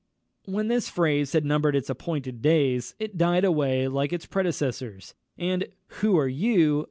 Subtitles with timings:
[0.45, 5.67] When this phrase had numbered its appointed days, it died away like its predecessors, and
[5.99, 6.79] "_Who are you?